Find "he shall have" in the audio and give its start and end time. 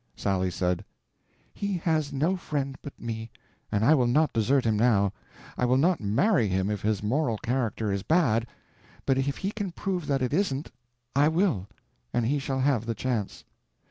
12.25-12.87